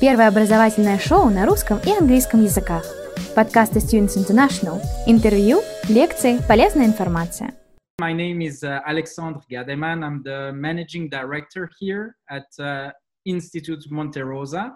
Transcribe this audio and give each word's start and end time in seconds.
Первое 0.00 0.28
образовательное 0.28 0.98
шоу 0.98 1.28
на 1.28 1.44
русском 1.44 1.78
и 1.84 1.90
английском 1.90 2.42
языках. 2.42 2.86
Подкасты 3.36 3.80
Students 3.80 4.16
International. 4.16 4.80
Интервью, 5.06 5.60
лекции, 5.90 6.38
полезная 6.48 6.86
информация. 6.86 7.54
My 8.00 8.14
name 8.14 8.40
is 8.40 8.62
uh, 8.62 8.80
Alexandre 8.86 9.42
Gademann. 9.50 10.02
I'm 10.02 10.22
the 10.22 10.52
managing 10.54 11.10
director 11.10 11.68
here 11.78 12.16
at 12.30 12.46
uh, 12.58 12.92
Institute 13.26 13.84
Monte 13.90 14.22
Rosa. 14.22 14.72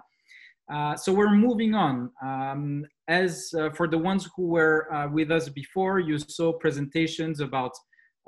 Uh, 0.70 0.94
so 0.94 1.14
we're 1.14 1.34
moving 1.34 1.74
on. 1.74 2.10
Um, 2.22 2.84
as 3.08 3.54
uh, 3.54 3.70
for 3.70 3.88
the 3.88 3.96
ones 3.96 4.28
who 4.36 4.48
were 4.48 4.92
uh, 4.92 5.08
with 5.08 5.30
us 5.30 5.48
before, 5.48 6.00
you 6.00 6.18
saw 6.18 6.52
presentations 6.52 7.40
about 7.40 7.72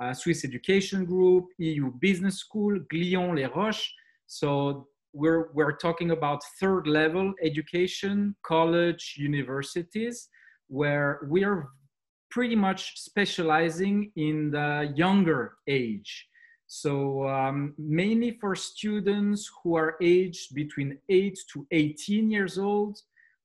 uh, 0.03 0.15
Swiss 0.15 0.47
Education 0.47 1.05
Group, 1.05 1.45
EU 1.59 1.93
Business 2.01 2.39
School, 2.39 2.79
Glion 2.89 3.37
Les 3.37 3.49
Roches. 3.55 3.87
So 4.27 4.89
we're, 5.17 5.51
we're 5.55 5.77
talking 5.77 6.11
about 6.11 6.43
third 6.61 6.87
level 6.87 7.33
education, 7.43 8.37
college, 8.43 9.15
universities, 9.17 10.29
where 10.69 11.21
we 11.29 11.43
are 11.43 11.71
pretty 12.31 12.55
much 12.57 12.93
specializing 12.97 14.13
in 14.17 14.51
the 14.51 14.93
younger 14.95 15.55
age. 15.67 16.29
So 16.67 17.27
um, 17.29 17.75
mainly 17.79 18.37
for 18.41 18.55
students 18.55 19.51
who 19.63 19.77
are 19.77 19.97
aged 20.03 20.55
between 20.55 20.99
8 21.09 21.39
to 21.53 21.67
18 21.71 22.31
years 22.31 22.59
old, 22.59 22.99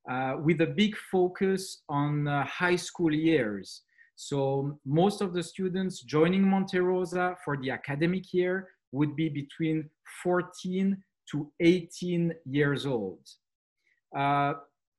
uh, 0.09 0.33
with 0.43 0.59
a 0.61 0.67
big 0.67 0.97
focus 1.11 1.83
on 1.87 2.27
uh, 2.27 2.43
high 2.45 2.75
school 2.75 3.13
years. 3.13 3.83
So 4.15 4.77
most 4.85 5.21
of 5.21 5.33
the 5.33 5.43
students 5.43 6.01
joining 6.01 6.43
Monte 6.43 6.79
Rosa 6.79 7.37
for 7.45 7.55
the 7.55 7.69
academic 7.69 8.33
year 8.33 8.69
would 8.91 9.15
be 9.15 9.29
between 9.29 9.89
14 10.23 10.97
to 11.31 11.51
18 11.59 12.33
years 12.45 12.85
old. 12.85 13.19
Uh, 14.15 14.53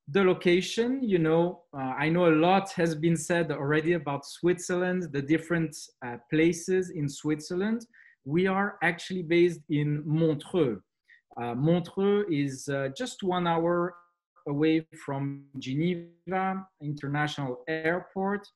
the 0.08 0.22
location, 0.22 1.00
you 1.02 1.18
know, 1.18 1.62
uh, 1.76 1.94
I 1.98 2.08
know 2.08 2.26
a 2.26 2.34
lot 2.34 2.72
has 2.72 2.94
been 2.94 3.16
said 3.16 3.50
already 3.52 3.92
about 3.92 4.26
Switzerland, 4.26 5.08
the 5.12 5.22
different 5.22 5.76
uh, 6.04 6.16
places 6.30 6.90
in 6.90 7.08
Switzerland. 7.08 7.86
We 8.24 8.46
are 8.46 8.78
actually 8.82 9.22
based 9.22 9.60
in 9.70 10.02
Montreux. 10.04 10.80
Uh, 11.40 11.54
Montreux 11.54 12.24
is 12.30 12.68
uh, 12.68 12.88
just 12.96 13.22
one 13.22 13.46
hour 13.46 13.94
away 14.48 14.86
from 15.04 15.44
Geneva 15.58 16.66
International 16.82 17.62
Airport, 17.68 18.46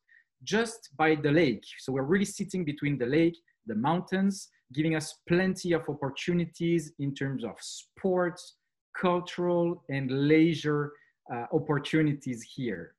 just 0.43 0.91
by 0.97 1.15
the 1.15 1.31
lake. 1.31 1.65
So 1.79 1.93
we're 1.93 2.03
really 2.03 2.25
sitting 2.25 2.65
between 2.65 2.99
the 2.99 3.07
lake, 3.07 3.37
the 3.67 3.77
mountains, 3.77 4.49
giving 4.73 4.97
us 4.97 5.21
plenty 5.29 5.73
of 5.73 5.89
opportunities 5.89 6.93
in 6.99 7.15
terms 7.15 7.45
of 7.45 7.55
sports, 7.61 8.57
cultural, 9.01 9.83
and 9.89 10.11
leisure 10.11 10.93
uh, 11.33 11.47
opportunities 11.53 12.43
here. 12.43 12.95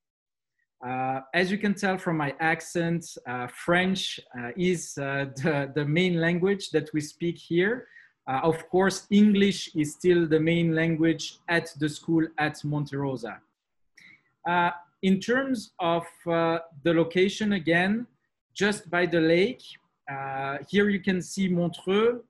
Uh, 0.86 1.22
as 1.34 1.52
you 1.52 1.58
can 1.58 1.74
tell 1.74 1.98
from 1.98 2.18
my 2.18 2.36
accent, 2.40 3.18
uh, 3.28 3.48
French 3.48 4.20
uh, 4.38 4.52
is 4.56 4.98
uh, 4.98 5.26
the, 5.36 5.72
the 5.74 5.86
main 5.86 6.22
language 6.22 6.70
that 6.70 6.90
we 6.94 7.02
speak 7.02 7.38
here. 7.38 7.88
Uh, 8.28 8.42
of 8.44 8.68
course, 8.70 9.08
English 9.10 9.76
is 9.76 9.94
still 9.94 10.28
the 10.28 10.40
main 10.40 10.76
language 10.76 11.40
at 11.48 11.70
the 11.80 11.90
school 11.90 12.26
at 12.38 12.64
Monte 12.64 12.96
Rosa. 12.96 13.40
in 15.02 15.20
terms 15.20 15.72
of 15.80 16.06
the 16.26 16.94
location, 16.94 17.54
again, 17.54 18.06
just 18.54 18.90
by 18.90 19.06
the 19.06 19.22
lake, 19.22 19.62
here 20.70 20.90
you 20.90 21.00
can 21.00 21.22
see 21.22 21.48
Montreux. 21.48 22.24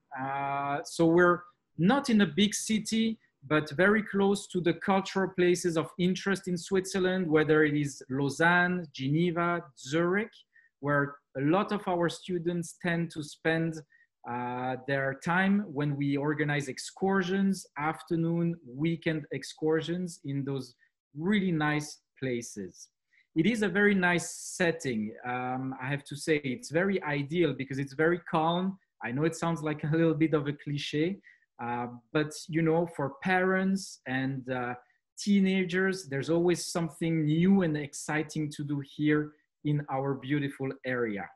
so 0.83 1.05
we're 1.05 1.43
not 1.77 2.09
in 2.09 2.21
a 2.21 2.25
big 2.25 2.53
city, 2.53 3.19
but 3.47 3.69
very 3.71 4.03
close 4.03 4.47
to 4.47 4.59
the 4.59 4.73
cultural 4.73 5.29
places 5.29 5.77
of 5.77 5.89
interest 5.99 6.47
in 6.47 6.57
Switzerland, 6.57 7.27
whether 7.27 7.63
it 7.63 7.75
is 7.75 8.01
Lausanne, 8.09 8.85
Geneva, 8.93 9.63
Zurich, 9.79 10.31
where 10.79 11.15
a 11.37 11.41
lot 11.41 11.71
of 11.71 11.87
our 11.87 12.09
students 12.09 12.75
tend 12.81 13.11
to 13.11 13.23
spend 13.23 13.81
uh, 14.29 14.75
their 14.87 15.19
time 15.23 15.63
when 15.67 15.95
we 15.95 16.17
organize 16.17 16.67
excursions, 16.67 17.65
afternoon, 17.77 18.55
weekend 18.67 19.25
excursions 19.31 20.19
in 20.25 20.43
those 20.43 20.75
really 21.15 21.51
nice 21.51 21.99
places. 22.19 22.89
It 23.37 23.45
is 23.45 23.61
a 23.61 23.69
very 23.69 23.93
nice 23.93 24.31
setting. 24.31 25.13
Um, 25.23 25.75
I 25.79 25.87
have 25.87 26.03
to 26.05 26.15
say, 26.15 26.37
it's 26.43 26.71
very 26.71 27.01
ideal 27.03 27.53
because 27.53 27.77
it's 27.77 27.93
very 27.93 28.17
calm. 28.17 28.79
I 29.03 29.11
know 29.11 29.25
it 29.25 29.35
sounds 29.35 29.61
like 29.61 29.83
a 29.83 29.95
little 29.95 30.15
bit 30.15 30.33
of 30.33 30.47
a 30.47 30.53
cliche, 30.53 31.19
uh, 31.63 31.85
but 32.11 32.33
you 32.47 32.63
know, 32.63 32.87
for 32.95 33.13
parents 33.21 33.99
and 34.07 34.49
uh, 34.49 34.73
teenagers, 35.19 36.07
there's 36.09 36.31
always 36.31 36.65
something 36.65 37.25
new 37.25 37.61
and 37.61 37.77
exciting 37.77 38.49
to 38.53 38.63
do 38.63 38.81
here 38.95 39.33
in 39.65 39.85
our 39.91 40.15
beautiful 40.15 40.69
area. 40.83 41.29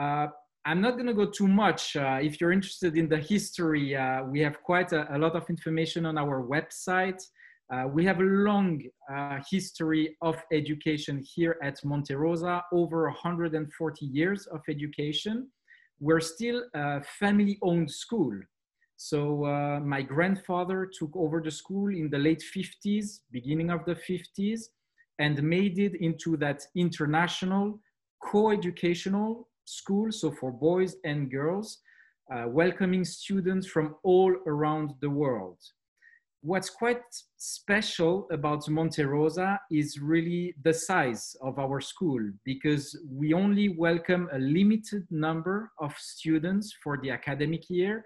Uh, 0.00 0.28
I'm 0.64 0.80
not 0.80 0.94
going 0.94 1.08
to 1.08 1.14
go 1.14 1.26
too 1.26 1.46
much. 1.46 1.94
Uh, 1.96 2.20
if 2.22 2.40
you're 2.40 2.52
interested 2.52 2.96
in 2.96 3.06
the 3.06 3.18
history, 3.18 3.94
uh, 3.94 4.24
we 4.24 4.40
have 4.40 4.62
quite 4.62 4.92
a, 4.92 5.14
a, 5.14 5.18
lot 5.18 5.36
of 5.36 5.48
information 5.50 6.06
on 6.06 6.16
our 6.16 6.42
website. 6.42 7.22
We 7.92 8.04
have 8.04 8.20
a 8.20 8.24
long 8.24 8.82
history 9.50 10.16
of 10.22 10.36
education 10.52 11.22
here 11.34 11.58
at 11.62 11.84
Monte 11.84 12.14
Rosa, 12.14 12.62
over 12.72 13.04
140 13.04 14.06
years 14.06 14.46
of 14.46 14.60
education. 14.68 15.48
We're 15.98 16.20
still 16.20 16.62
a 16.74 17.02
family 17.18 17.58
owned 17.62 17.90
school. 17.90 18.38
So 18.96 19.44
uh, 19.44 19.80
my 19.80 20.02
grandfather 20.02 20.88
took 20.98 21.14
over 21.14 21.40
the 21.42 21.50
school 21.50 21.94
in 21.94 22.08
the 22.10 22.18
late 22.18 22.42
50s, 22.56 23.20
beginning 23.30 23.70
of 23.70 23.84
the 23.84 23.94
50s, 23.94 24.60
and 25.18 25.42
made 25.42 25.78
it 25.78 25.94
into 26.00 26.36
that 26.38 26.62
international 26.74 27.78
co-educational 28.22 29.48
school, 29.64 30.10
so 30.12 30.30
for 30.30 30.50
boys 30.50 30.96
and 31.04 31.30
girls, 31.30 31.78
uh, 32.32 32.44
welcoming 32.48 33.04
students 33.04 33.66
from 33.66 33.96
all 34.02 34.34
around 34.46 34.94
the 35.00 35.10
world. 35.10 35.58
What's 36.46 36.70
quite 36.70 37.02
special 37.38 38.28
about 38.30 38.68
Monte 38.68 39.02
Rosa 39.02 39.58
is 39.68 39.98
really 39.98 40.54
the 40.62 40.72
size 40.72 41.34
of 41.42 41.58
our 41.58 41.80
school 41.80 42.20
because 42.44 42.96
we 43.10 43.34
only 43.34 43.70
welcome 43.70 44.28
a 44.32 44.38
limited 44.38 45.08
number 45.10 45.72
of 45.80 45.92
students 45.98 46.72
for 46.84 46.98
the 47.02 47.10
academic 47.10 47.68
year 47.68 48.04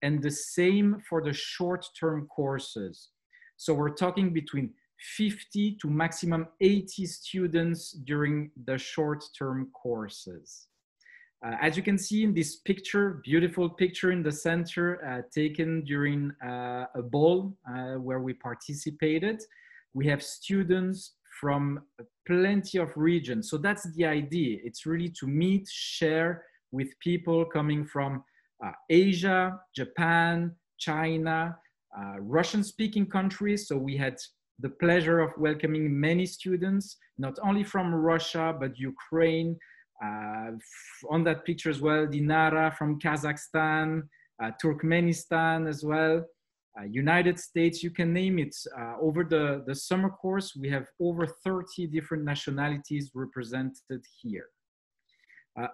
and 0.00 0.22
the 0.22 0.30
same 0.30 1.02
for 1.06 1.22
the 1.22 1.34
short-term 1.34 2.28
courses. 2.34 3.10
So 3.58 3.74
we're 3.74 3.90
talking 3.90 4.32
between 4.32 4.72
50 5.18 5.76
to 5.82 5.90
maximum 5.90 6.46
80 6.62 7.04
students 7.04 7.92
during 8.06 8.52
the 8.64 8.78
short-term 8.78 9.70
courses. 9.74 10.66
Uh, 11.44 11.56
as 11.60 11.76
you 11.76 11.82
can 11.82 11.98
see 11.98 12.22
in 12.22 12.32
this 12.32 12.56
picture, 12.56 13.20
beautiful 13.24 13.68
picture 13.68 14.12
in 14.12 14.22
the 14.22 14.30
center 14.30 15.04
uh, 15.04 15.22
taken 15.34 15.82
during 15.82 16.30
uh, 16.44 16.86
a 16.94 17.02
ball 17.02 17.52
uh, 17.68 17.94
where 17.94 18.20
we 18.20 18.32
participated, 18.32 19.42
we 19.92 20.06
have 20.06 20.22
students 20.22 21.14
from 21.40 21.80
plenty 22.26 22.78
of 22.78 22.90
regions. 22.94 23.50
So 23.50 23.58
that's 23.58 23.82
the 23.96 24.06
idea. 24.06 24.58
It's 24.62 24.86
really 24.86 25.08
to 25.18 25.26
meet, 25.26 25.66
share 25.68 26.44
with 26.70 26.96
people 27.00 27.44
coming 27.44 27.84
from 27.84 28.22
uh, 28.64 28.70
Asia, 28.88 29.58
Japan, 29.74 30.54
China, 30.78 31.56
uh, 31.98 32.20
Russian 32.20 32.62
speaking 32.62 33.06
countries. 33.06 33.66
So 33.66 33.76
we 33.76 33.96
had 33.96 34.16
the 34.60 34.68
pleasure 34.68 35.18
of 35.18 35.30
welcoming 35.36 35.98
many 35.98 36.24
students, 36.24 36.96
not 37.18 37.36
only 37.42 37.64
from 37.64 37.92
Russia, 37.92 38.56
but 38.58 38.78
Ukraine. 38.78 39.58
Uh, 40.02 40.52
on 41.10 41.22
that 41.24 41.44
picture 41.44 41.70
as 41.70 41.80
well, 41.80 42.06
Dinara 42.06 42.74
from 42.76 42.98
Kazakhstan, 42.98 44.02
uh, 44.42 44.50
Turkmenistan 44.62 45.68
as 45.68 45.84
well, 45.84 46.24
uh, 46.78 46.84
United 46.84 47.38
States, 47.38 47.82
you 47.82 47.90
can 47.90 48.12
name 48.12 48.38
it. 48.38 48.56
Uh, 48.78 48.94
over 49.00 49.24
the, 49.24 49.62
the 49.66 49.74
summer 49.74 50.08
course, 50.08 50.56
we 50.56 50.68
have 50.70 50.86
over 51.00 51.26
30 51.26 51.86
different 51.88 52.24
nationalities 52.24 53.10
represented 53.14 54.02
here. 54.20 54.46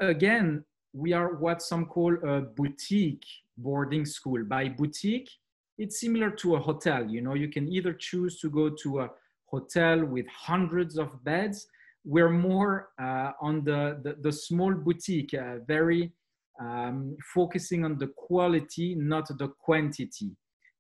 again, 0.01 0.65
we 0.93 1.13
are 1.13 1.37
what 1.37 1.63
some 1.63 1.87
call 1.87 2.15
a 2.27 2.41
boutique 2.41 3.25
boarding 3.57 4.05
school. 4.05 4.43
By 4.45 4.69
boutique, 4.69 5.31
it's 5.79 6.01
similar 6.01 6.31
to 6.31 6.57
a 6.57 6.61
hotel. 6.61 7.09
You 7.09 7.21
know, 7.21 7.35
you 7.35 7.49
can 7.49 7.69
either 7.69 7.93
choose 7.93 8.41
to 8.41 8.51
go 8.51 8.71
to 8.83 9.01
a 9.01 9.11
hotel 9.47 10.05
with 10.05 10.27
hundreds 10.27 10.99
of 10.99 11.23
beds. 11.25 11.69
We're 12.15 12.31
more 12.31 12.89
uh, 12.99 13.33
on 13.39 13.65
the, 13.65 14.01
the, 14.03 14.17
the, 14.23 14.33
small 14.33 14.73
boutique, 14.73 15.35
uh, 15.35 15.57
very 15.67 16.11
um, 16.59 17.19
focusing 17.35 17.85
on 17.85 17.99
the 17.99 18.11
quality, 18.17 18.95
not 18.95 19.29
the 19.37 19.49
quantity. 19.49 20.31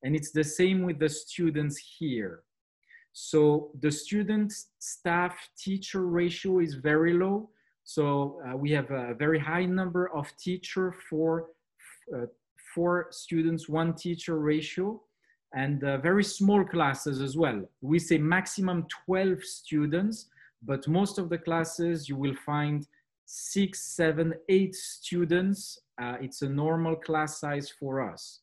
And 0.03 0.17
it's 0.17 0.33
the 0.33 0.43
same 0.43 0.85
with 0.85 0.99
the 0.99 1.11
students 1.11 1.77
here. 1.99 2.45
So 3.13 3.73
the 3.83 3.91
student 3.91 4.55
staff 4.79 5.35
teacher 5.59 6.07
ratio 6.07 6.61
is 6.61 6.77
very 6.77 7.13
low. 7.13 7.51
So 7.85 8.41
uh, 8.47 8.57
we 8.57 8.71
have 8.71 8.91
a 8.91 9.15
very 9.15 9.39
high 9.39 9.67
number 9.67 10.09
of 10.17 10.35
teacher 10.39 10.95
for 11.11 11.49
uh, 12.17 12.25
four 12.75 13.09
students, 13.11 13.69
one 13.69 13.93
teacher 13.93 14.39
ratio. 14.39 15.03
and 15.55 15.83
uh, 15.85 15.99
very 15.99 16.25
small 16.25 16.65
classes 16.65 17.21
as 17.21 17.37
well. 17.37 17.61
We 17.81 17.99
say 17.99 18.19
maximum 18.19 18.87
12 19.07 19.43
students, 19.45 20.27
but 20.62 20.87
most 20.88 21.19
of 21.19 21.28
the 21.28 21.38
classes 21.38 22.08
you 22.08 22.16
will 22.16 22.34
find 22.44 22.87
six, 23.25 23.94
seven, 23.94 24.34
eight 24.49 24.75
students. 24.75 25.78
Uh, 26.00 26.16
it's 26.20 26.43
a 26.43 26.49
normal 26.49 26.96
class 26.96 27.40
size 27.40 27.70
for 27.78 28.00
us. 28.00 28.40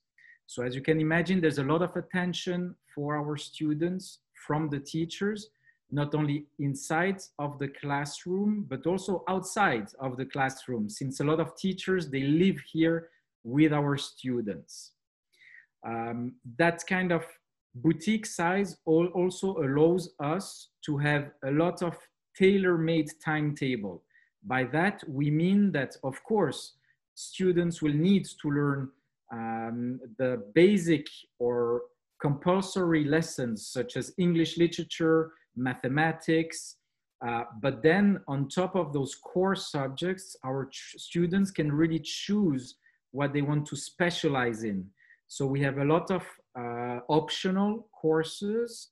So 0.47 0.63
as 0.63 0.75
you 0.75 0.81
can 0.81 1.00
imagine, 1.00 1.41
there's 1.41 1.57
a 1.57 1.63
lot 1.63 1.81
of 1.81 1.95
attention 1.95 2.75
for 2.94 3.17
our 3.17 3.35
students 3.35 4.19
from 4.45 4.69
the 4.69 4.79
teachers, 4.79 5.50
not 5.91 6.13
only 6.13 6.45
inside 6.59 7.19
of 7.39 7.57
the 7.57 7.69
classroom, 7.69 8.65
but 8.69 8.85
also 8.85 9.23
outside 9.27 9.88
of 10.00 10.17
the 10.17 10.25
classroom, 10.25 10.88
since 10.88 11.19
a 11.19 11.23
lot 11.23 11.39
of 11.39 11.57
teachers, 11.57 12.09
they 12.09 12.21
live 12.21 12.59
here 12.71 13.09
with 13.44 13.73
our 13.73 13.97
students. 13.97 14.91
Um, 15.85 16.35
that 16.57 16.83
kind 16.88 17.12
of 17.12 17.25
boutique 17.75 18.25
size 18.25 18.77
also 18.86 19.57
allows 19.57 20.13
us 20.19 20.69
to 20.86 20.98
have 20.98 21.31
a 21.44 21.51
lot 21.51 21.81
of 21.81 21.95
tailor-made 22.38 23.10
timetable. 23.24 24.04
By 24.44 24.63
that, 24.66 25.04
we 25.07 25.30
mean 25.30 25.72
that, 25.74 25.95
of 26.04 26.24
course, 26.24 26.74
students 27.16 27.81
will 27.81 27.94
need 27.94 28.25
to 28.42 28.50
learn 28.50 28.89
um, 29.31 30.00
the 30.18 30.44
basic 30.54 31.07
or 31.39 31.81
compulsory 32.22 33.04
lessons 33.04 33.68
such 33.68 33.98
as 33.98 34.13
English 34.18 34.57
literature, 34.57 35.31
mathematics, 35.56 36.77
uh, 37.25 37.44
but 37.62 37.81
then 37.81 38.19
on 38.27 38.48
top 38.48 38.75
of 38.75 38.94
those 38.94 39.16
core 39.16 39.56
subjects, 39.56 40.36
our 40.45 40.69
students 40.72 41.50
can 41.51 41.72
really 41.72 42.00
choose 42.00 42.75
what 43.12 43.33
they 43.33 43.42
want 43.42 43.66
to 43.66 43.75
specialize 43.75 44.63
in. 44.63 44.86
So 45.27 45.45
we 45.45 45.62
have 45.62 45.77
a 45.80 45.86
lot 45.86 46.12
of 46.12 46.24
optional 47.10 47.88
courses. 48.00 48.90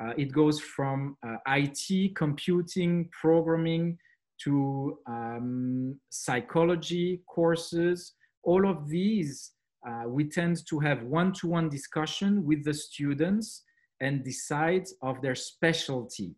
Uh, 0.00 0.12
it 0.18 0.32
goes 0.32 0.60
from 0.60 1.16
uh, 1.24 1.36
IT, 1.46 2.16
computing, 2.16 3.08
programming, 3.20 3.96
to 4.42 4.98
um, 5.06 5.98
psychology 6.10 7.22
courses. 7.28 8.14
All 8.42 8.68
of 8.68 8.88
these, 8.88 9.52
uh, 9.88 10.08
we 10.08 10.28
tend 10.28 10.66
to 10.66 10.80
have 10.80 11.02
one-to-one 11.04 11.66
-one 11.66 11.70
discussion 11.70 12.44
with 12.44 12.64
the 12.64 12.74
students 12.74 13.62
and 14.00 14.24
decide 14.24 14.86
of 15.02 15.20
their 15.22 15.36
specialty. 15.36 16.34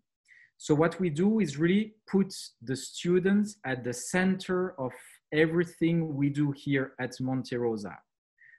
So 0.58 0.74
what 0.74 0.98
we 1.00 1.10
do 1.10 1.40
is 1.40 1.58
really 1.58 1.94
put 2.06 2.32
the 2.62 2.76
students 2.76 3.58
at 3.64 3.84
the 3.84 3.92
center 3.92 4.60
of 4.80 4.92
everything 5.32 6.14
we 6.14 6.30
do 6.30 6.52
here 6.52 6.94
at 6.98 7.20
Monte 7.20 7.56
Rosa. 7.56 7.96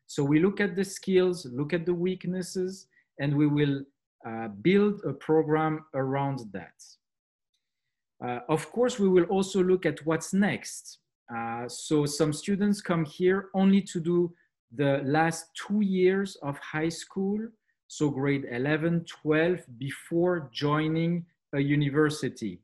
So 0.08 0.24
we 0.24 0.40
look 0.40 0.62
at 0.62 0.76
the 0.76 0.86
skills, 0.86 1.46
look 1.46 1.74
at 1.74 1.86
the 1.86 1.94
weaknesses, 1.94 2.88
and 3.20 3.36
we 3.36 3.46
will 3.46 3.82
uh, 4.26 4.48
build 4.62 5.02
a 5.06 5.14
program 5.14 5.86
around 5.94 6.40
that. 6.54 6.74
Uh, 8.26 8.40
of 8.50 8.72
course, 8.72 8.98
we 9.00 9.10
will 9.10 9.26
also 9.26 9.62
look 9.62 9.86
at 9.86 10.04
what's 10.06 10.34
next. 10.34 11.00
Uh, 11.34 11.68
so 11.68 12.06
some 12.06 12.32
students 12.32 12.82
come 12.82 13.04
here 13.04 13.50
only 13.54 13.82
to 13.82 14.00
do 14.00 14.34
the 14.74 15.02
last 15.04 15.46
two 15.56 15.82
years 15.82 16.38
of 16.42 16.58
high 16.60 16.90
school, 16.90 17.40
so 17.88 18.10
grade 18.10 18.46
11, 18.50 19.06
12, 19.06 19.60
before 19.78 20.50
joining 20.54 21.26
a 21.54 21.60
university. 21.60 22.62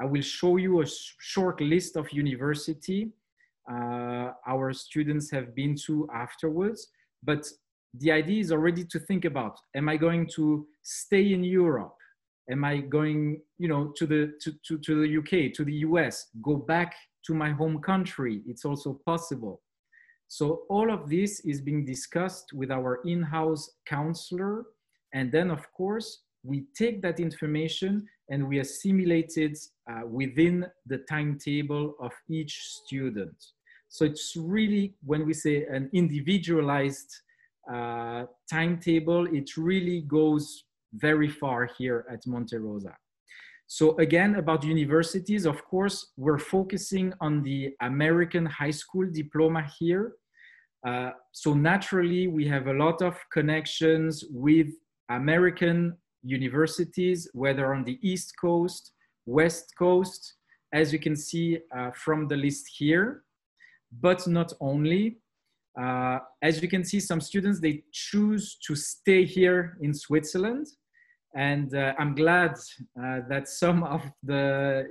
I 0.00 0.04
will 0.04 0.22
show 0.22 0.56
you 0.56 0.80
a 0.80 0.86
short 1.18 1.60
list 1.60 1.96
of 1.96 2.10
university 2.12 3.10
our 3.68 4.72
students 4.72 5.30
have 5.30 5.54
been 5.54 5.76
to 5.86 6.08
afterwards. 6.14 6.88
But 7.22 7.46
the 7.98 8.12
idea 8.12 8.40
is 8.40 8.52
already 8.52 8.84
to 8.84 8.98
think 8.98 9.24
about, 9.24 9.58
am 9.74 9.88
I 9.88 9.96
going 9.96 10.28
to 10.34 10.66
stay 10.82 11.32
in 11.32 11.44
Europe? 11.44 11.96
Am 12.50 12.64
I 12.64 12.78
going, 12.78 13.40
you 13.58 13.68
know, 13.68 13.92
to 13.96 14.06
the, 14.06 14.32
to, 14.42 14.52
to, 14.66 14.78
to 14.78 15.02
the 15.02 15.18
UK, 15.18 15.54
to 15.54 15.64
the 15.64 15.72
US, 15.88 16.26
go 16.42 16.56
back 16.56 16.94
to 17.26 17.34
my 17.34 17.50
home 17.50 17.80
country? 17.80 18.42
It's 18.46 18.64
also 18.64 19.00
possible. 19.06 19.62
So 20.28 20.62
all 20.68 20.92
of 20.92 21.08
this 21.08 21.40
is 21.40 21.60
being 21.60 21.84
discussed 21.84 22.52
with 22.52 22.70
our 22.70 23.00
in-house 23.06 23.70
counselor. 23.86 24.64
And 25.12 25.30
then 25.30 25.50
of 25.50 25.72
course, 25.72 26.22
we 26.42 26.64
take 26.76 27.00
that 27.02 27.20
information 27.20 28.06
and 28.28 28.46
we 28.46 28.58
assimilate 28.58 29.36
it 29.36 29.58
uh, 29.90 30.06
within 30.06 30.66
the 30.86 30.98
timetable 31.08 31.94
of 32.00 32.12
each 32.28 32.60
student. 32.62 33.36
So 33.94 34.04
it's 34.04 34.34
really, 34.34 34.92
when 35.04 35.24
we 35.24 35.32
say 35.32 35.66
an 35.66 35.88
individualized 35.92 37.14
uh, 37.72 38.24
timetable, 38.50 39.28
it 39.32 39.56
really 39.56 40.00
goes 40.00 40.64
very 40.94 41.28
far 41.28 41.70
here 41.78 42.04
at 42.10 42.26
Monte 42.26 42.56
Rosa. 42.56 42.96
So 43.68 43.96
again, 43.98 44.34
about 44.34 44.64
universities, 44.64 45.46
of 45.46 45.64
course, 45.64 46.10
we're 46.16 46.40
focusing 46.40 47.12
on 47.20 47.44
the 47.44 47.72
American 47.82 48.46
high 48.46 48.72
school 48.72 49.06
diploma 49.12 49.64
here. 49.78 50.14
Uh, 50.84 51.10
so 51.30 51.54
naturally, 51.54 52.26
we 52.26 52.48
have 52.48 52.66
a 52.66 52.74
lot 52.74 53.00
of 53.00 53.16
connections 53.32 54.24
with 54.28 54.70
American 55.08 55.96
universities, 56.24 57.30
whether 57.32 57.72
on 57.72 57.84
the 57.84 58.00
East 58.02 58.32
Coast, 58.40 58.90
West 59.24 59.72
Coast, 59.78 60.34
as 60.72 60.92
you 60.92 60.98
can 60.98 61.14
see 61.14 61.60
uh, 61.76 61.92
from 61.92 62.26
the 62.26 62.36
list 62.36 62.68
here. 62.76 63.23
But 64.00 64.26
not 64.26 64.52
only, 64.60 65.18
uh, 65.78 66.18
as 66.42 66.62
you 66.62 66.68
can 66.68 66.84
see, 66.84 67.00
some 67.00 67.20
students, 67.20 67.60
they 67.60 67.82
choose 67.92 68.56
to 68.66 68.74
stay 68.74 69.24
here 69.24 69.76
in 69.80 69.92
Switzerland. 69.94 70.66
And 71.34 71.74
uh, 71.74 71.94
I'm 71.98 72.14
glad 72.14 72.52
uh, 72.52 73.20
that 73.28 73.48
some 73.48 73.82
of 73.82 74.02
the 74.22 74.86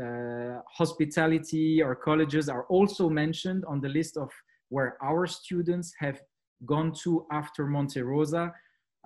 uh, 0.00 0.62
hospitality 0.70 1.82
or 1.82 1.94
colleges 1.94 2.48
are 2.48 2.64
also 2.64 3.10
mentioned 3.10 3.64
on 3.66 3.80
the 3.80 3.90
list 3.90 4.16
of 4.16 4.30
where 4.70 4.96
our 5.02 5.26
students 5.26 5.92
have 5.98 6.18
gone 6.64 6.94
to 7.02 7.26
after 7.30 7.66
Monte 7.66 8.00
Rosa, 8.00 8.54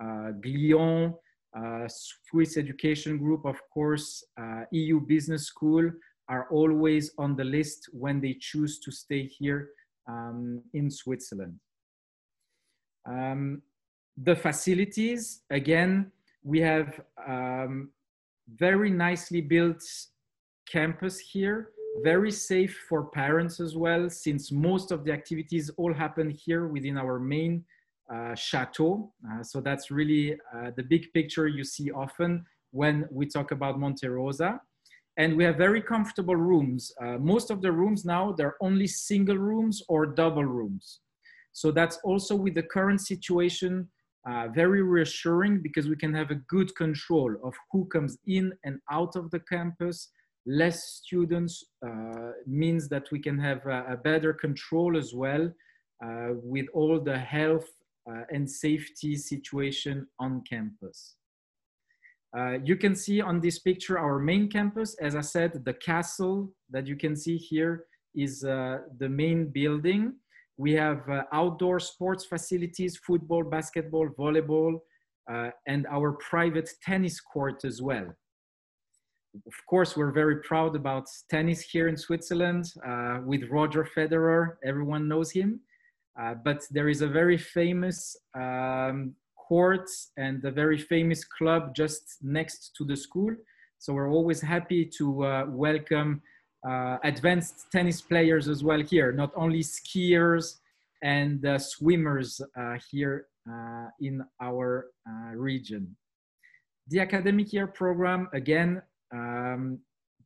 uh, 0.01 0.31
Glion, 0.41 1.13
uh, 1.57 1.87
Swiss 1.89 2.55
Education 2.55 3.17
Group, 3.17 3.45
of 3.45 3.59
course, 3.73 4.23
EU 4.71 5.01
Business 5.01 5.47
School 5.47 5.91
are 6.29 6.47
always 6.51 7.11
on 7.17 7.35
the 7.35 7.43
list 7.43 7.89
when 7.91 8.19
they 8.19 8.35
choose 8.39 8.79
to 8.79 8.91
stay 8.91 9.25
here 9.25 9.69
um, 10.07 10.61
in 10.73 10.89
Switzerland. 10.89 11.59
Um, 13.05 13.61
the 14.17 14.35
facilities, 14.35 15.41
again, 15.49 16.11
we 16.43 16.59
have 16.59 16.99
um, 17.27 17.91
very 18.55 18.89
nicely 18.89 19.41
built 19.41 19.83
campus 20.69 21.19
here, 21.19 21.69
very 22.03 22.31
safe 22.31 22.85
for 22.89 23.05
parents 23.05 23.59
as 23.59 23.75
well, 23.75 24.09
since 24.09 24.51
most 24.51 24.91
of 24.91 25.03
the 25.03 25.11
activities 25.11 25.69
all 25.77 25.93
happen 25.93 26.29
here 26.29 26.67
within 26.67 26.97
our 26.97 27.19
main 27.19 27.63
uh, 28.13 28.35
chateau. 28.35 29.11
Uh, 29.29 29.43
so 29.43 29.61
that's 29.61 29.91
really 29.91 30.37
uh, 30.55 30.71
the 30.75 30.83
big 30.83 31.11
picture 31.13 31.47
you 31.47 31.63
see 31.63 31.91
often 31.91 32.45
when 32.71 33.07
we 33.11 33.25
talk 33.25 33.51
about 33.51 33.79
Monte 33.79 34.07
Rosa. 34.07 34.61
And 35.17 35.35
we 35.35 35.43
have 35.43 35.57
very 35.57 35.81
comfortable 35.81 36.35
rooms. 36.35 36.91
Uh, 37.01 37.17
most 37.17 37.49
of 37.49 37.61
the 37.61 37.71
rooms 37.71 38.05
now, 38.05 38.33
they're 38.37 38.55
only 38.61 38.87
single 38.87 39.37
rooms 39.37 39.81
or 39.89 40.05
double 40.05 40.45
rooms. 40.45 40.99
So 41.53 41.71
that's 41.71 41.97
also 42.03 42.35
with 42.35 42.53
the 42.53 42.63
current 42.63 43.01
situation, 43.01 43.89
uh, 44.29 44.49
very 44.53 44.83
reassuring 44.83 45.61
because 45.63 45.89
we 45.89 45.95
can 45.95 46.13
have 46.13 46.29
a 46.29 46.41
good 46.47 46.75
control 46.75 47.35
of 47.43 47.53
who 47.71 47.85
comes 47.85 48.19
in 48.27 48.53
and 48.63 48.79
out 48.91 49.15
of 49.15 49.31
the 49.31 49.39
campus. 49.39 50.11
Less 50.45 51.01
students 51.03 51.63
uh, 51.85 52.31
means 52.45 52.87
that 52.89 53.07
we 53.11 53.19
can 53.19 53.39
have 53.39 53.65
a, 53.65 53.93
a 53.93 53.97
better 53.97 54.33
control 54.33 54.95
as 54.95 55.15
well 55.15 55.51
uh, 56.05 56.29
with 56.43 56.67
all 56.73 56.99
the 56.99 57.17
health 57.17 57.67
uh, 58.09 58.21
and 58.29 58.49
safety 58.49 59.15
situation 59.15 60.07
on 60.19 60.43
campus. 60.49 61.16
Uh, 62.35 62.57
you 62.63 62.75
can 62.75 62.95
see 62.95 63.21
on 63.21 63.39
this 63.39 63.59
picture 63.59 63.97
our 63.97 64.19
main 64.19 64.49
campus. 64.49 64.95
As 64.95 65.15
I 65.15 65.21
said, 65.21 65.63
the 65.63 65.73
castle 65.73 66.51
that 66.69 66.85
you 66.85 66.95
can 66.95 67.15
see 67.15 67.37
here 67.37 67.85
is 68.15 68.43
uh, 68.43 68.79
the 68.99 69.07
main 69.07 69.47
building. 69.47 70.13
We 70.57 70.73
have 70.73 71.07
uh, 71.09 71.23
outdoor 71.31 71.79
sports 71.79 72.25
facilities, 72.25 72.97
football, 72.97 73.43
basketball, 73.43 74.09
volleyball, 74.09 74.79
uh, 75.31 75.51
and 75.67 75.85
our 75.87 76.13
private 76.13 76.69
tennis 76.83 77.21
court 77.21 77.63
as 77.63 77.81
well. 77.81 78.07
Of 79.45 79.53
course, 79.69 79.95
we're 79.95 80.11
very 80.11 80.37
proud 80.41 80.75
about 80.75 81.05
tennis 81.29 81.61
here 81.61 81.87
in 81.87 81.95
Switzerland 81.95 82.65
uh, 82.85 83.19
with 83.23 83.43
Roger 83.51 83.87
Federer. 83.95 84.55
Everyone 84.65 85.07
knows 85.07 85.31
him. 85.31 85.61
But 86.43 86.63
there 86.71 86.89
is 86.89 87.03
a 87.03 87.07
very 87.07 87.37
famous 87.37 88.17
um, 88.33 89.13
court 89.47 89.87
and 90.17 90.43
a 90.45 90.51
very 90.51 90.77
famous 90.77 91.23
club 91.23 91.73
just 91.75 92.17
next 92.21 92.73
to 92.77 92.83
the 92.85 92.95
school. 92.95 93.33
So 93.79 93.93
we're 93.93 94.11
always 94.11 94.41
happy 94.41 94.85
to 94.97 95.23
uh, 95.23 95.45
welcome 95.47 96.21
uh, 96.67 96.97
advanced 97.03 97.67
tennis 97.71 98.01
players 98.01 98.47
as 98.49 98.63
well 98.63 98.81
here, 98.81 99.11
not 99.11 99.31
only 99.35 99.61
skiers 99.61 100.55
and 101.03 101.45
uh, 101.45 101.57
swimmers 101.57 102.41
uh, 102.59 102.77
here 102.89 103.27
uh, 103.49 103.87
in 104.01 104.23
our 104.41 104.87
uh, 105.07 105.35
region. 105.35 105.95
The 106.87 106.99
academic 106.99 107.53
year 107.53 107.67
program, 107.67 108.29
again, 108.33 108.81
um, 109.13 109.79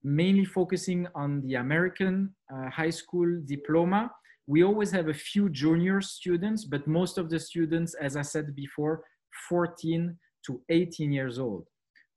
mainly 0.04 0.46
focusing 0.46 1.08
on 1.13 1.42
the 1.42 1.56
American 1.56 2.34
high 2.72 2.90
school 2.90 3.42
diploma. 3.46 4.12
We 4.48 4.63
always 4.63 4.92
have 4.92 5.08
a 5.08 5.13
few 5.13 5.50
junior 5.50 6.01
students, 6.01 6.66
but 6.66 6.88
most 6.88 7.18
of 7.18 7.30
the 7.30 7.40
students, 7.40 7.94
as 7.96 8.16
I 8.18 8.24
said 8.24 8.56
before, 8.56 9.04
14 9.50 10.17
to 10.45 10.61
18 10.69 11.11
years 11.11 11.39
old. 11.39 11.65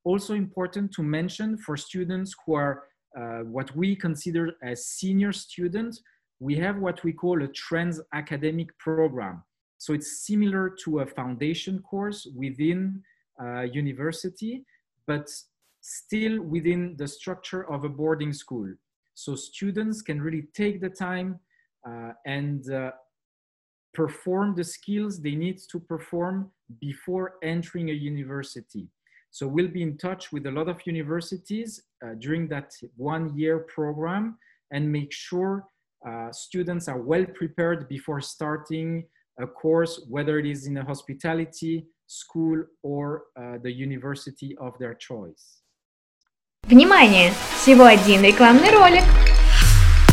Also 0.03 0.33
important 0.33 0.91
to 0.93 1.03
mention 1.03 1.57
for 1.57 1.75
students 1.75 2.35
who 2.45 2.53
are 2.53 2.83
uh, 3.17 3.39
what 3.39 3.75
we 3.75 3.95
consider 3.95 4.53
as 4.61 4.87
senior 4.87 5.31
students, 5.31 6.01
we 6.39 6.55
have 6.55 6.77
what 6.77 7.03
we 7.03 7.13
call 7.13 7.41
a 7.41 7.47
trans 7.47 8.01
academic 8.13 8.77
program. 8.77 9.43
So 9.77 9.93
it's 9.93 10.25
similar 10.25 10.75
to 10.83 10.99
a 10.99 11.05
foundation 11.05 11.79
course 11.79 12.27
within 12.35 13.01
uh, 13.41 13.61
university, 13.61 14.65
but 15.07 15.29
still 15.81 16.41
within 16.41 16.95
the 16.97 17.07
structure 17.07 17.69
of 17.71 17.83
a 17.83 17.89
boarding 17.89 18.33
school. 18.33 18.67
So 19.13 19.35
students 19.35 20.01
can 20.01 20.21
really 20.21 20.47
take 20.53 20.81
the 20.81 20.89
time 20.89 21.39
uh, 21.87 22.11
and 22.25 22.69
uh, 22.71 22.91
perform 23.94 24.54
the 24.54 24.64
skills 24.64 25.20
they 25.20 25.34
need 25.34 25.58
to 25.70 25.80
perform 25.80 26.50
before 26.80 27.34
entering 27.42 27.90
a 27.90 27.92
university. 27.92 28.88
So 29.30 29.46
we'll 29.46 29.68
be 29.68 29.82
in 29.82 29.96
touch 29.96 30.32
with 30.32 30.46
a 30.46 30.50
lot 30.50 30.68
of 30.68 30.84
universities 30.86 31.82
uh, 32.04 32.14
during 32.18 32.48
that 32.48 32.72
one 32.96 33.36
year 33.36 33.60
program 33.60 34.38
and 34.72 34.90
make 34.90 35.12
sure 35.12 35.66
uh, 36.06 36.32
students 36.32 36.88
are 36.88 37.00
well 37.00 37.24
prepared 37.34 37.88
before 37.88 38.20
starting 38.20 39.04
a 39.38 39.46
course, 39.46 40.04
whether 40.08 40.38
it 40.38 40.46
is 40.46 40.66
in 40.66 40.76
a 40.78 40.84
hospitality 40.84 41.86
school 42.06 42.64
or 42.82 43.24
uh, 43.36 43.58
the 43.62 43.72
university 43.72 44.56
of 44.60 44.76
their 44.78 44.94
choice. 44.94 45.62
Внимание! 46.64 47.32
Всего 47.56 47.86
один 47.86 48.22
рекламный 48.22 48.70
ролик. 48.70 49.23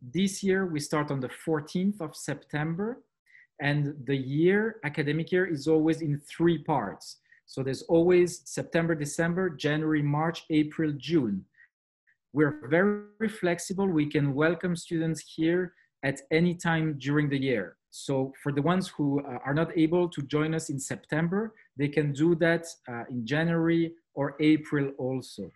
this 0.00 0.42
year 0.42 0.66
we 0.66 0.80
start 0.80 1.10
on 1.10 1.20
the 1.20 1.28
14th 1.28 2.00
of 2.00 2.14
September 2.14 3.02
and 3.60 3.94
the 4.04 4.16
year, 4.16 4.76
academic 4.84 5.32
year 5.32 5.46
is 5.46 5.66
always 5.66 6.02
in 6.02 6.20
three 6.20 6.58
parts. 6.58 7.18
So 7.46 7.62
there's 7.62 7.82
always 7.82 8.42
September, 8.44 8.94
December, 8.94 9.50
January, 9.50 10.02
March, 10.02 10.44
April, 10.50 10.92
June. 10.96 11.44
We're 12.32 12.68
very 12.68 13.28
flexible. 13.28 13.86
We 13.86 14.06
can 14.06 14.34
welcome 14.34 14.76
students 14.76 15.20
here 15.36 15.72
at 16.04 16.20
any 16.30 16.54
time 16.54 16.98
during 16.98 17.30
the 17.30 17.38
year. 17.38 17.76
So 17.90 18.34
for 18.42 18.52
the 18.52 18.60
ones 18.60 18.88
who 18.88 19.20
uh, 19.20 19.38
are 19.44 19.54
not 19.54 19.76
able 19.78 20.08
to 20.10 20.22
join 20.22 20.54
us 20.54 20.68
in 20.68 20.78
September, 20.78 21.54
they 21.78 21.88
can 21.88 22.12
do 22.12 22.34
that 22.34 22.66
uh, 22.88 23.04
in 23.08 23.26
January 23.26 23.94
or 24.14 24.36
April 24.38 24.92
also. 24.98 25.50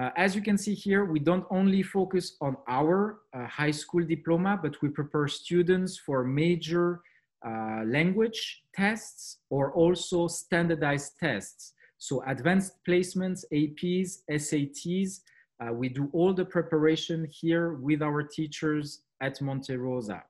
Uh, 0.00 0.10
as 0.16 0.36
you 0.36 0.40
can 0.40 0.56
see 0.56 0.74
here, 0.74 1.04
we 1.04 1.18
don't 1.18 1.44
only 1.50 1.82
focus 1.82 2.36
on 2.40 2.56
our 2.68 3.20
uh, 3.34 3.44
high 3.46 3.70
school 3.70 4.04
diploma, 4.04 4.58
but 4.62 4.80
we 4.80 4.88
prepare 4.88 5.26
students 5.26 5.98
for 5.98 6.22
major 6.22 7.00
uh, 7.44 7.82
language 7.84 8.62
tests 8.74 9.38
or 9.50 9.72
also 9.72 10.28
standardized 10.28 11.12
tests. 11.18 11.72
So 11.98 12.22
advanced 12.28 12.74
placements, 12.88 13.44
APs, 13.52 14.18
SATs, 14.30 15.20
uh, 15.60 15.72
we 15.72 15.88
do 15.88 16.08
all 16.12 16.32
the 16.32 16.44
preparation 16.44 17.26
here 17.28 17.72
with 17.72 18.00
our 18.00 18.22
teachers 18.22 19.00
at 19.20 19.40
Monte 19.42 19.76
Rosa. 19.76 20.22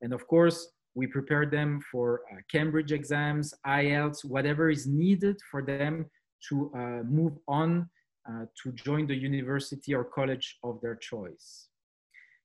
And 0.00 0.14
of 0.14 0.26
course, 0.26 0.68
we 0.94 1.06
prepare 1.06 1.44
them 1.44 1.82
for 1.92 2.22
uh, 2.32 2.36
Cambridge 2.50 2.92
exams, 2.92 3.52
IELTS, 3.66 4.24
whatever 4.24 4.70
is 4.70 4.86
needed 4.86 5.38
for 5.50 5.60
them 5.60 6.06
to 6.48 6.72
uh, 6.74 6.78
move 7.04 7.34
on 7.46 7.90
uh, 8.28 8.44
to 8.62 8.72
join 8.72 9.06
the 9.06 9.14
university 9.14 9.94
or 9.94 10.04
college 10.04 10.58
of 10.62 10.80
their 10.80 10.96
choice. 10.96 11.68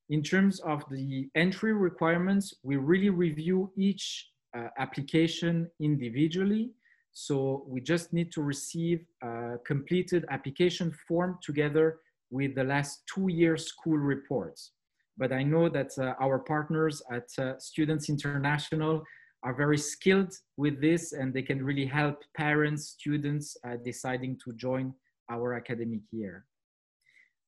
In 0.08 0.22
terms 0.22 0.60
of 0.60 0.84
the 0.90 1.28
entry 1.34 1.72
requirements, 1.72 2.54
we 2.62 2.76
really 2.76 3.10
review 3.10 3.72
each 3.76 4.30
uh, 4.56 4.68
application 4.78 5.68
individually. 5.80 6.70
So 7.12 7.64
we 7.66 7.80
just 7.80 8.12
need 8.12 8.30
to 8.32 8.42
receive 8.42 9.04
a 9.22 9.56
completed 9.66 10.24
application 10.30 10.94
form 11.08 11.38
together 11.42 11.98
with 12.30 12.54
the 12.54 12.64
last 12.64 13.02
two 13.12 13.28
years 13.28 13.66
school 13.66 13.98
reports. 13.98 14.72
But 15.18 15.32
I 15.32 15.42
know 15.42 15.68
that 15.70 15.92
uh, 15.98 16.14
our 16.20 16.38
partners 16.38 17.02
at 17.10 17.28
uh, 17.38 17.58
Students 17.58 18.08
International 18.08 19.02
are 19.42 19.54
very 19.54 19.78
skilled 19.78 20.34
with 20.56 20.80
this 20.80 21.12
and 21.12 21.32
they 21.32 21.42
can 21.42 21.64
really 21.64 21.86
help 21.86 22.22
parents, 22.36 22.96
students 22.98 23.56
uh, 23.66 23.76
deciding 23.84 24.38
to 24.44 24.52
join 24.54 24.92
our 25.30 25.54
academic 25.54 26.00
year. 26.10 26.44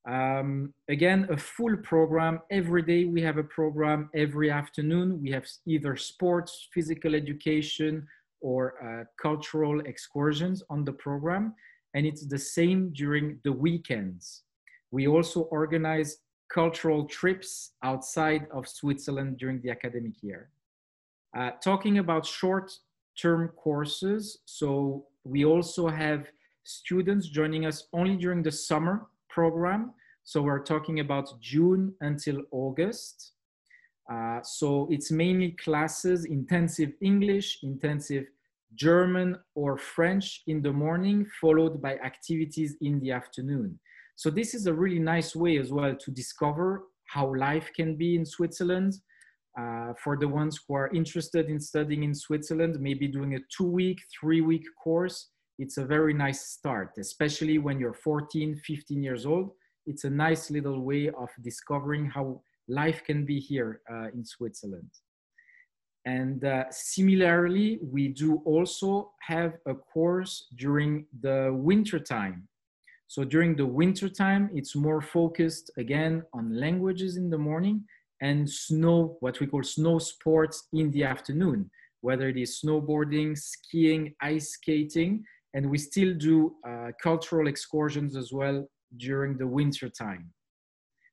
Um, 0.08 0.72
again, 0.88 1.26
a 1.30 1.36
full 1.36 1.76
program. 1.78 2.40
Every 2.50 2.82
day 2.82 3.04
we 3.04 3.20
have 3.22 3.36
a 3.36 3.44
program. 3.44 4.08
Every 4.14 4.50
afternoon 4.50 5.20
we 5.22 5.30
have 5.30 5.46
either 5.66 5.96
sports, 5.96 6.68
physical 6.72 7.14
education, 7.14 8.06
or 8.40 8.74
uh, 8.82 9.04
cultural 9.20 9.80
excursions 9.80 10.62
on 10.70 10.84
the 10.84 10.92
program. 10.92 11.54
And 11.94 12.06
it's 12.06 12.26
the 12.26 12.38
same 12.38 12.90
during 12.92 13.38
the 13.44 13.52
weekends. 13.52 14.44
We 14.90 15.08
also 15.08 15.42
organize 15.42 16.18
cultural 16.52 17.04
trips 17.04 17.72
outside 17.82 18.46
of 18.52 18.66
Switzerland 18.66 19.38
during 19.38 19.60
the 19.60 19.70
academic 19.70 20.22
year. 20.22 20.50
Uh, 21.36 21.50
talking 21.62 21.98
about 21.98 22.24
short-term 22.24 23.48
courses, 23.56 24.38
so 24.46 25.04
we 25.24 25.44
also 25.44 25.88
have 25.88 26.26
students 26.68 27.28
joining 27.28 27.64
us 27.64 27.88
only 27.94 28.14
during 28.14 28.42
the 28.42 28.52
summer 28.52 29.06
program. 29.30 29.94
So 30.24 30.42
we're 30.42 30.62
talking 30.62 31.00
about 31.00 31.40
June 31.40 31.94
until 32.02 32.42
August. 32.50 33.32
Uh, 34.12 34.40
so 34.42 34.86
it's 34.90 35.10
mainly 35.10 35.52
classes, 35.52 36.26
intensive 36.26 36.92
English, 37.00 37.60
intensive 37.62 38.26
German 38.74 39.38
or 39.54 39.78
French 39.78 40.42
in 40.46 40.60
the 40.60 40.70
morning, 40.70 41.26
followed 41.40 41.80
by 41.80 41.94
activities 42.04 42.76
in 42.82 43.00
the 43.00 43.12
afternoon. 43.12 43.80
So 44.16 44.28
this 44.28 44.52
is 44.52 44.66
a 44.66 44.74
really 44.74 44.98
nice 44.98 45.34
way 45.34 45.56
as 45.56 45.72
well 45.72 45.96
to 45.96 46.10
discover 46.10 46.84
how 47.06 47.34
life 47.34 47.70
can 47.74 47.96
be 47.96 48.14
in 48.14 48.26
Switzerland. 48.26 48.92
Uh, 49.58 49.94
for 50.04 50.18
the 50.18 50.28
ones 50.28 50.60
who 50.68 50.74
are 50.74 50.90
interested 50.94 51.48
in 51.48 51.58
studying 51.58 52.02
in 52.04 52.14
Switzerland, 52.14 52.78
maybe 52.78 53.08
doing 53.08 53.34
a 53.36 53.38
two 53.56 53.64
week, 53.64 53.98
three 54.20 54.42
week 54.42 54.64
course 54.84 55.30
it's 55.58 55.76
a 55.76 55.84
very 55.84 56.14
nice 56.14 56.46
start, 56.46 56.92
especially 56.98 57.58
when 57.58 57.80
you're 57.80 57.94
14, 57.94 58.56
15 58.56 59.02
years 59.02 59.26
old. 59.26 59.50
It's 59.86 60.04
a 60.04 60.10
nice 60.10 60.50
little 60.50 60.80
way 60.80 61.08
of 61.08 61.28
discovering 61.42 62.06
how 62.06 62.42
life 62.68 63.02
can 63.04 63.24
be 63.24 63.40
here 63.40 63.80
uh, 63.90 64.08
in 64.14 64.24
Switzerland. 64.24 64.90
And 66.04 66.44
uh, 66.44 66.64
similarly, 66.70 67.80
we 67.82 68.08
do 68.08 68.40
also 68.44 69.12
have 69.20 69.54
a 69.66 69.74
course 69.74 70.46
during 70.56 71.06
the 71.20 71.50
winter 71.52 71.98
time. 71.98 72.48
So 73.08 73.24
during 73.24 73.56
the 73.56 73.66
winter 73.66 74.08
time, 74.08 74.50
it's 74.54 74.76
more 74.76 75.00
focused 75.00 75.70
again 75.76 76.22
on 76.32 76.58
languages 76.58 77.16
in 77.16 77.30
the 77.30 77.38
morning 77.38 77.84
and 78.20 78.48
snow, 78.48 79.16
what 79.20 79.40
we 79.40 79.46
call 79.46 79.62
snow 79.62 79.98
sports 79.98 80.68
in 80.72 80.90
the 80.90 81.04
afternoon, 81.04 81.70
whether 82.00 82.28
it 82.28 82.36
is 82.36 82.60
snowboarding, 82.64 83.36
skiing, 83.36 84.14
ice 84.20 84.50
skating, 84.50 85.24
and 85.58 85.68
we 85.68 85.76
still 85.76 86.14
do 86.14 86.54
uh, 86.64 86.92
cultural 87.02 87.48
excursions 87.48 88.14
as 88.14 88.32
well 88.32 88.64
during 88.96 89.36
the 89.36 89.46
winter 89.58 89.88
time. 89.88 90.30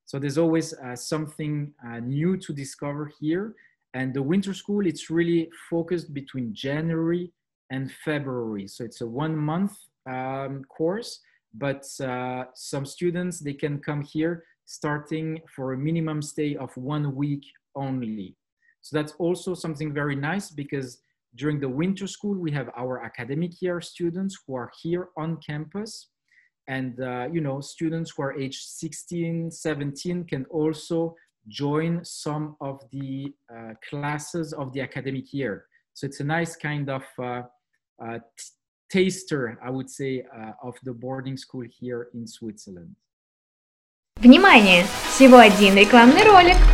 So 0.06 0.20
there's 0.20 0.38
always 0.38 0.72
uh, 0.72 0.96
something 0.96 1.74
uh, 1.84 2.00
new 2.00 2.38
to 2.38 2.54
discover 2.54 3.12
here. 3.20 3.56
And 3.96 4.14
the 4.14 4.22
winter 4.22 4.54
school, 4.54 4.86
it's 4.86 5.10
really 5.10 5.50
focused 5.68 6.14
between 6.14 6.54
January 6.54 7.32
and 7.72 7.92
February. 8.08 8.68
So 8.68 8.84
it's 8.84 9.02
a 9.02 9.08
one 9.08 9.36
month 9.36 9.74
um, 10.08 10.64
course, 10.66 11.22
but 11.56 11.84
uh, 12.00 12.44
some 12.54 12.86
students, 12.86 13.40
they 13.40 13.54
can 13.54 13.80
come 13.80 14.04
here 14.04 14.44
starting 14.68 15.42
for 15.56 15.74
a 15.74 15.78
minimum 15.90 16.22
stay 16.22 16.56
of 16.56 16.70
one 16.78 17.16
week 17.16 17.46
only. 17.76 18.36
So 18.82 18.96
that's 18.96 19.14
also 19.14 19.56
something 19.56 19.92
very 19.92 20.16
nice 20.16 20.52
because 20.52 21.00
during 21.35 21.61
the 21.61 21.69
winter 21.69 22.07
school, 22.07 22.37
we 22.37 22.51
have 22.53 22.71
our 22.77 23.03
academic 23.05 23.63
year 23.63 23.81
students 23.81 24.37
who 24.47 24.55
are 24.57 24.71
here 24.83 25.09
on 25.17 25.39
campus. 25.47 26.09
And, 26.69 27.01
uh, 27.01 27.29
you 27.33 27.41
know, 27.41 27.61
students 27.61 28.13
who 28.17 28.23
are 28.23 28.39
age 28.39 28.59
16, 28.59 29.51
17 29.51 30.25
can 30.25 30.45
also 30.47 31.17
join 31.49 32.05
some 32.05 32.57
of 32.61 32.81
the 32.93 33.33
uh, 33.53 33.75
classes 33.89 34.53
of 34.53 34.73
the 34.73 34.81
academic 34.81 35.33
year. 35.33 35.67
So 35.95 36.07
it's 36.07 36.21
a 36.21 36.25
nice 36.25 36.57
kind 36.57 36.89
of 36.89 37.05
uh, 37.19 37.43
uh, 38.05 38.19
taster, 38.91 39.59
I 39.63 39.71
would 39.71 39.91
say, 39.91 40.25
uh, 40.37 40.53
of 40.63 40.77
the 40.85 40.93
boarding 40.93 41.37
school 41.37 41.65
here 41.69 42.09
in 42.15 42.27
Switzerland. 42.27 42.97
Внимание! 44.21 44.85
Всего 45.09 45.39
один 45.39 45.77
рекламный 45.77 46.25
ролик. 46.25 46.74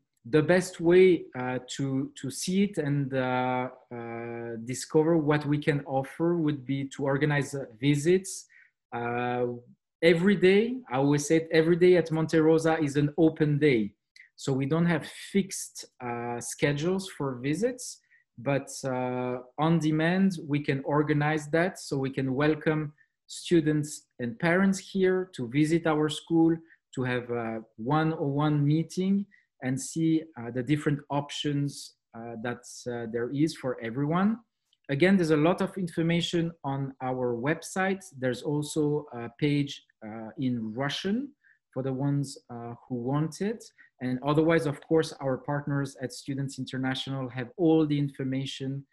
the 0.25 0.41
best 0.41 0.79
way 0.79 1.23
uh, 1.37 1.57
to 1.67 2.11
to 2.15 2.29
see 2.29 2.63
it 2.63 2.77
and 2.77 3.13
uh, 3.13 3.69
uh, 3.93 4.55
discover 4.65 5.17
what 5.17 5.45
we 5.45 5.57
can 5.57 5.81
offer 5.85 6.37
would 6.37 6.65
be 6.65 6.85
to 6.95 7.03
organize 7.03 7.55
uh, 7.55 7.65
visits. 7.79 8.45
Uh, 8.93 9.45
every 10.03 10.35
day. 10.35 10.75
I 10.91 10.97
always 10.97 11.27
say 11.27 11.47
every 11.51 11.75
day 11.75 11.95
at 11.95 12.11
Monte 12.11 12.37
Rosa 12.39 12.79
is 12.79 12.97
an 12.97 13.13
open 13.19 13.59
day, 13.59 13.93
so 14.35 14.51
we 14.51 14.65
don't 14.65 14.87
have 14.87 15.05
fixed 15.31 15.85
uh, 16.03 16.41
schedules 16.41 17.07
for 17.15 17.35
visits, 17.35 17.99
but 18.39 18.67
on 19.59 19.77
demand 19.77 20.39
we 20.47 20.59
can 20.59 20.81
organize 20.85 21.47
that. 21.49 21.77
So 21.79 21.97
we 21.97 22.09
can 22.09 22.33
welcome 22.33 22.93
students 23.27 24.07
and 24.19 24.37
parents 24.39 24.79
here 24.79 25.29
to 25.35 25.47
visit 25.47 25.85
our 25.85 26.09
school 26.09 26.57
to 26.95 27.03
have 27.03 27.29
a 27.29 27.61
one-on-one 27.77 28.65
meeting 28.65 29.27
and 29.63 29.79
see 29.79 30.23
uh, 30.39 30.51
the 30.51 30.63
different 30.63 30.99
options 31.09 31.95
uh, 32.17 32.35
that 32.43 32.63
uh, 32.87 33.07
there 33.11 33.29
is 33.33 33.55
for 33.55 33.77
everyone. 33.81 34.37
Again, 34.89 35.15
there's 35.15 35.31
a 35.31 35.37
lot 35.37 35.61
of 35.61 35.77
information 35.77 36.51
on 36.63 36.93
our 37.01 37.35
website. 37.35 38.03
There's 38.19 38.41
also 38.41 39.05
a 39.13 39.29
page 39.39 39.83
in 40.37 40.73
Russian 40.73 41.29
for 41.73 41.81
the 41.81 41.93
ones 41.93 42.37
who 42.49 42.95
want 42.95 43.39
it. 43.39 43.63
And 44.01 44.19
otherwise, 44.21 44.65
of 44.65 44.81
course, 44.81 45.13
our 45.21 45.37
partners 45.37 45.95
at 46.01 46.11
Students 46.11 46.59
International 46.59 47.29
have 47.29 47.51
all 47.55 47.87
the 47.87 47.97
information 47.97 48.85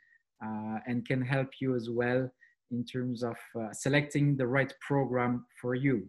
and 0.87 1.05
can 1.05 1.21
help 1.21 1.49
you 1.61 1.75
as 1.75 1.91
well 1.91 2.31
in 2.71 2.85
terms 2.85 3.23
of 3.23 3.37
uh, 3.59 3.73
selecting 3.73 4.37
the 4.37 4.47
right 4.47 4.73
program 4.87 5.47
for 5.61 5.75
you. 5.75 6.09